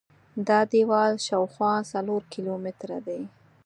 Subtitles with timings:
[0.47, 3.21] دا دیوال شاوخوا څلور کیلومتره دی.